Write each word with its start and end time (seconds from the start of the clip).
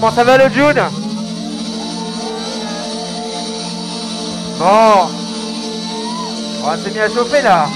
Comment 0.00 0.14
ça 0.14 0.24
va 0.24 0.38
le 0.38 0.48
June 0.54 0.80
Bon. 4.58 5.08
On 6.64 6.82
s'est 6.82 6.90
mis 6.90 7.00
à 7.00 7.08
chauffer 7.10 7.42
là. 7.42 7.66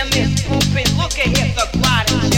Damn 0.00 0.08
this 0.12 0.42
pooping. 0.46 0.96
look 0.96 1.18
at 1.18 1.36
here, 1.36 1.52
the 1.54 1.68
gliding. 1.78 2.29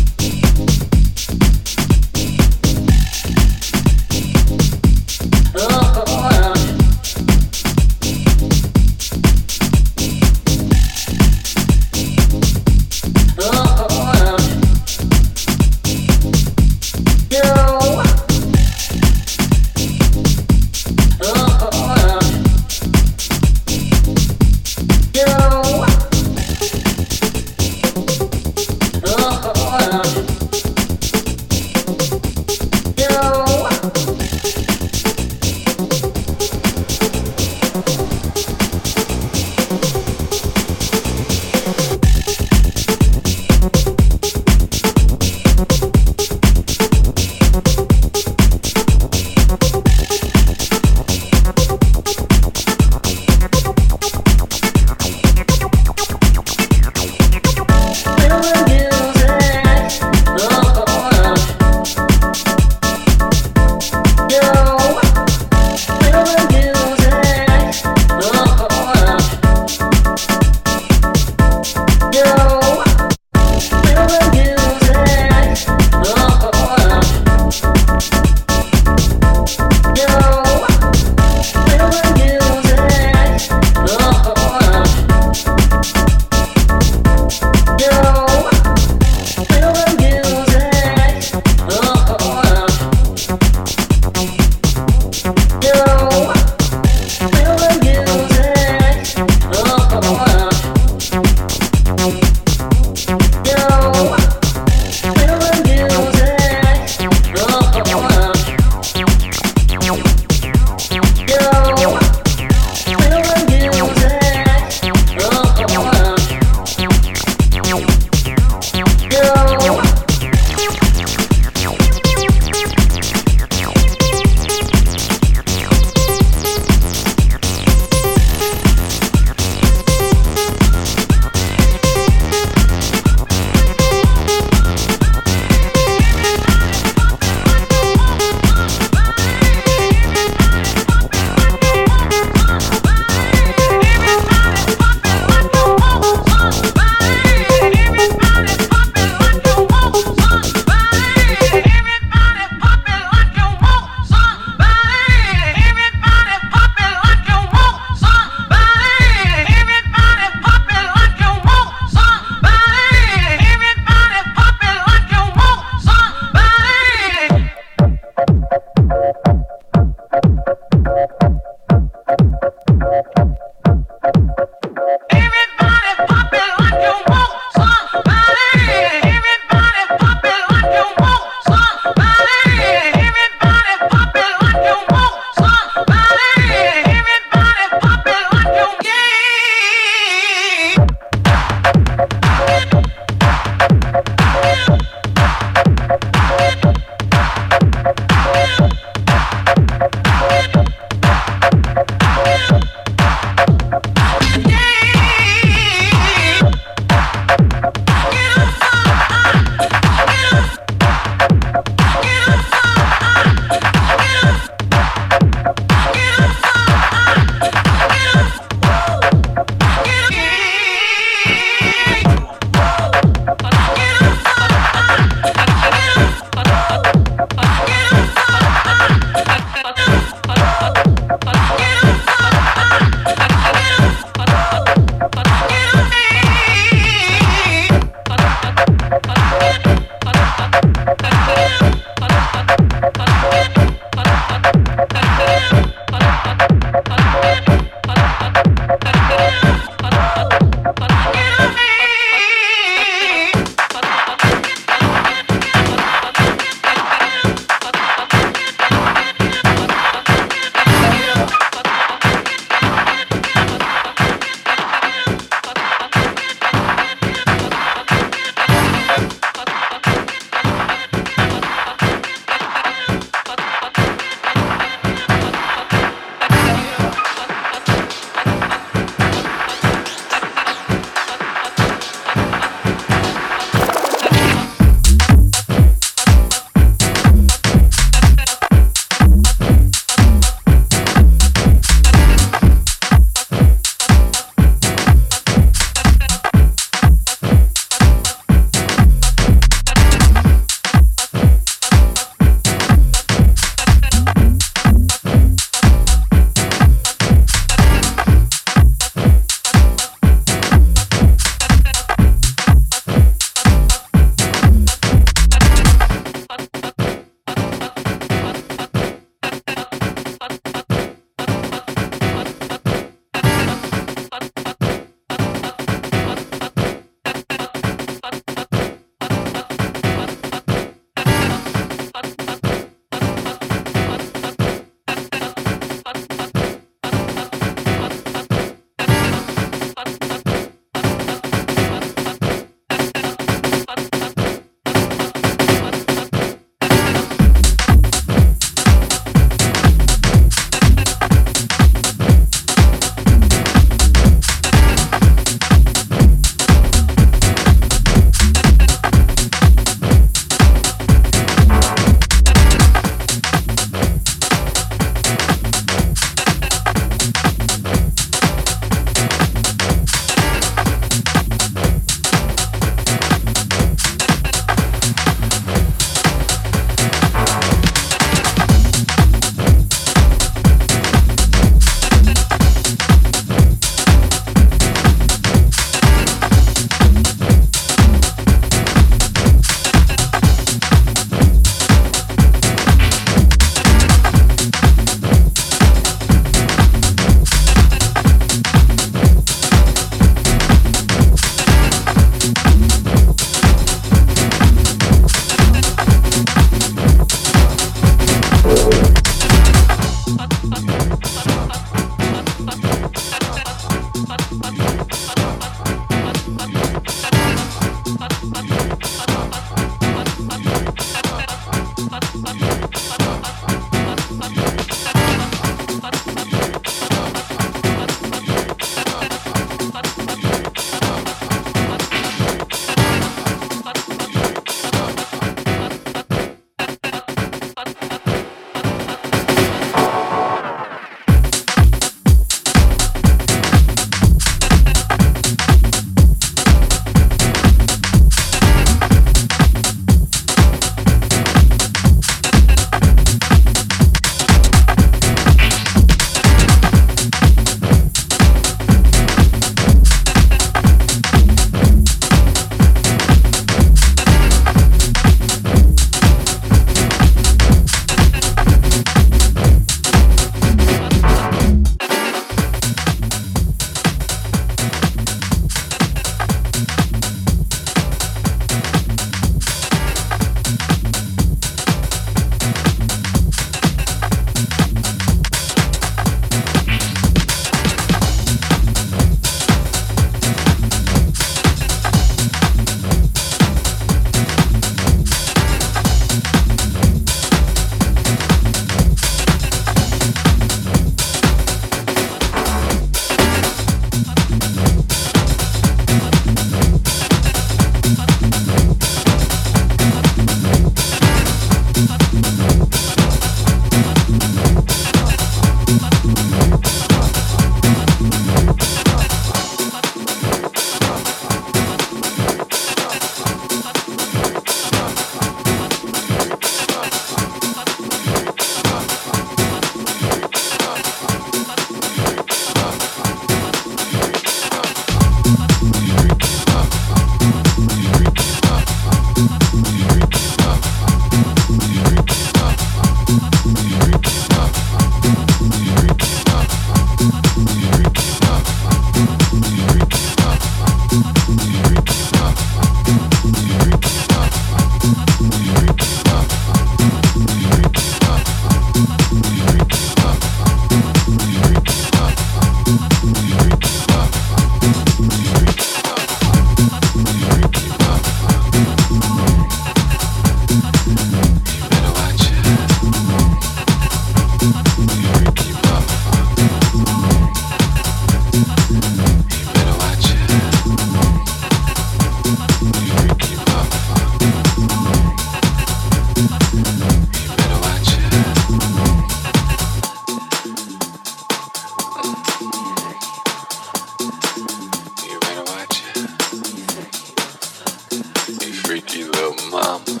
mom. 599.51 600.00